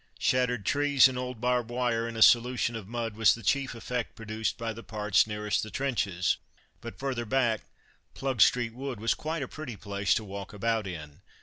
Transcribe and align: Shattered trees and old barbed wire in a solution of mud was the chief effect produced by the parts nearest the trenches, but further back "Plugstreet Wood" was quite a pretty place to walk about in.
Shattered 0.17 0.65
trees 0.65 1.07
and 1.07 1.15
old 1.15 1.39
barbed 1.39 1.69
wire 1.69 2.07
in 2.07 2.17
a 2.17 2.23
solution 2.23 2.75
of 2.75 2.87
mud 2.87 3.15
was 3.15 3.35
the 3.35 3.43
chief 3.43 3.75
effect 3.75 4.15
produced 4.15 4.57
by 4.57 4.73
the 4.73 4.81
parts 4.81 5.27
nearest 5.27 5.61
the 5.61 5.69
trenches, 5.69 6.37
but 6.81 6.97
further 6.97 7.23
back 7.23 7.61
"Plugstreet 8.15 8.73
Wood" 8.73 8.99
was 8.99 9.13
quite 9.13 9.43
a 9.43 9.47
pretty 9.47 9.75
place 9.77 10.15
to 10.15 10.23
walk 10.23 10.53
about 10.53 10.87
in. 10.87 11.21